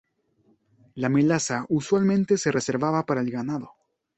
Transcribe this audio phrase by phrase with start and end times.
[0.95, 3.73] La melaza usualmente se reservaba para el ganado.